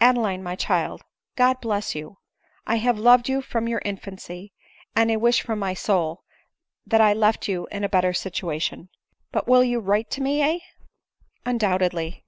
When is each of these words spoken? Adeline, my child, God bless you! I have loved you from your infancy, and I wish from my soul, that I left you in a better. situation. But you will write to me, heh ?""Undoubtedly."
Adeline, 0.00 0.42
my 0.42 0.56
child, 0.56 1.04
God 1.36 1.60
bless 1.60 1.94
you! 1.94 2.18
I 2.66 2.74
have 2.78 2.98
loved 2.98 3.28
you 3.28 3.40
from 3.40 3.68
your 3.68 3.80
infancy, 3.84 4.52
and 4.96 5.12
I 5.12 5.14
wish 5.16 5.42
from 5.42 5.60
my 5.60 5.74
soul, 5.74 6.24
that 6.84 7.00
I 7.00 7.12
left 7.12 7.46
you 7.46 7.68
in 7.70 7.84
a 7.84 7.88
better. 7.88 8.12
situation. 8.12 8.88
But 9.30 9.46
you 9.46 9.52
will 9.52 9.82
write 9.86 10.10
to 10.10 10.20
me, 10.20 10.38
heh 10.40 10.58
?""Undoubtedly." 11.46 12.24